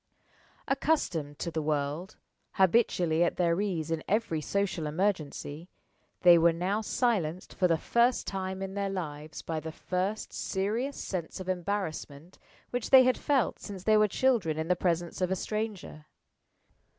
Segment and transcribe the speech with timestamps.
[0.67, 2.17] Accustomed to the world,
[2.53, 5.69] habitually at their ease in every social emergency,
[6.21, 10.97] they were now silenced for the first time in their lives by the first serious
[10.99, 12.39] sense of embarrassment
[12.71, 16.07] which they had felt since they were children in the presence of a stranger.